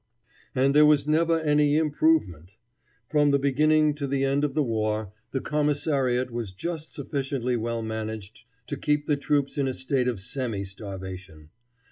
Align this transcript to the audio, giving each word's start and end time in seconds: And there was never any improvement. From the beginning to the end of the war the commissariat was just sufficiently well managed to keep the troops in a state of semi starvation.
And 0.55 0.75
there 0.75 0.83
was 0.87 1.07
never 1.07 1.39
any 1.41 1.75
improvement. 1.77 2.57
From 3.09 3.29
the 3.29 3.37
beginning 3.37 3.93
to 3.97 4.07
the 4.07 4.23
end 4.23 4.43
of 4.43 4.55
the 4.55 4.63
war 4.63 5.13
the 5.31 5.41
commissariat 5.41 6.31
was 6.31 6.51
just 6.53 6.91
sufficiently 6.91 7.55
well 7.55 7.83
managed 7.83 8.45
to 8.65 8.77
keep 8.77 9.05
the 9.05 9.15
troops 9.15 9.59
in 9.59 9.67
a 9.67 9.75
state 9.75 10.07
of 10.07 10.19
semi 10.19 10.63
starvation. 10.63 11.51